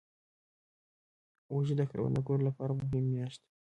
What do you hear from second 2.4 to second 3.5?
لپاره مهمه میاشت ده.